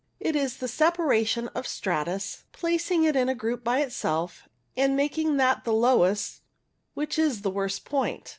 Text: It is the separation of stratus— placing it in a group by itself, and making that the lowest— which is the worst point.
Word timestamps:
It 0.19 0.35
is 0.35 0.57
the 0.57 0.67
separation 0.67 1.47
of 1.49 1.67
stratus— 1.67 2.43
placing 2.53 3.03
it 3.03 3.15
in 3.15 3.29
a 3.29 3.35
group 3.35 3.63
by 3.63 3.81
itself, 3.81 4.49
and 4.75 4.95
making 4.95 5.37
that 5.37 5.63
the 5.63 5.73
lowest— 5.73 6.41
which 6.95 7.19
is 7.19 7.43
the 7.43 7.51
worst 7.51 7.85
point. 7.85 8.29